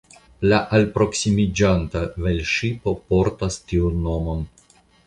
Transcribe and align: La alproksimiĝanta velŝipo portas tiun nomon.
La 0.51 0.61
alproksimiĝanta 0.77 2.03
velŝipo 2.25 2.95
portas 3.13 3.63
tiun 3.71 4.05
nomon. 4.09 4.45